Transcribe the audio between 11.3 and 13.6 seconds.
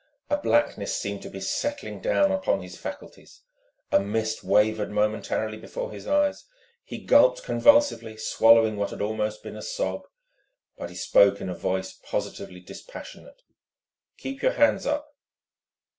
in a voice positively dispassionate.